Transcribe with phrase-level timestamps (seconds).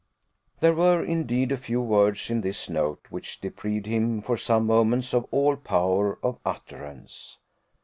[0.61, 5.13] There were, indeed, a few words in this note, which deprived him, for some moments,
[5.13, 7.37] of all power of utterance.